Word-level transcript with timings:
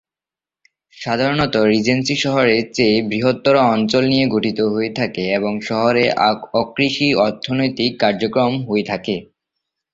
সাধারণত 0.97 1.55
রিজেন্সি 1.71 2.15
শহরের 2.23 2.61
চেয়ে 2.75 2.97
বৃহত্তর 3.09 3.55
অঞ্চল 3.71 4.03
নিয়ে 4.07 4.25
গঠিত 4.27 4.59
হয়ে 4.73 4.91
থাকে 4.99 5.23
এবং 5.37 5.53
শহরে 5.67 6.03
অকৃষি 6.61 7.07
অর্থনৈতিক 7.25 7.91
কার্যক্রম 8.03 8.53
হয়ে 8.67 8.85
থাকে। 8.91 9.15